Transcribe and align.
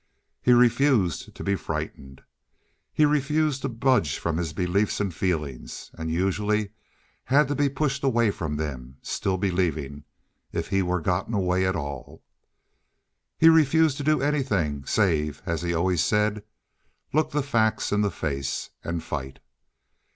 He 0.41 0.51
refused 0.51 1.35
to 1.35 1.43
be 1.43 1.55
frightened. 1.55 2.23
He 2.91 3.05
refused 3.05 3.61
to 3.61 3.69
budge 3.69 4.17
from 4.17 4.37
his 4.37 4.51
beliefs 4.51 4.99
and 4.99 5.13
feelings, 5.13 5.91
and 5.93 6.09
usually 6.09 6.71
had 7.25 7.47
to 7.49 7.55
be 7.55 7.69
pushed 7.69 8.03
away 8.03 8.31
from 8.31 8.55
them, 8.57 8.97
still 9.03 9.37
believing, 9.37 10.03
if 10.51 10.69
he 10.69 10.81
were 10.81 11.01
gotten 11.01 11.35
away 11.35 11.67
at 11.67 11.75
all. 11.75 12.23
He 13.37 13.47
refused 13.47 13.97
to 13.97 14.03
do 14.03 14.23
anything 14.23 14.87
save 14.87 15.43
as 15.45 15.61
he 15.61 15.71
always 15.71 16.03
said, 16.03 16.43
"Look 17.13 17.29
the 17.29 17.43
facts 17.43 17.91
in 17.91 18.01
the 18.01 18.09
face" 18.09 18.71
and 18.83 19.03
fight. 19.03 19.37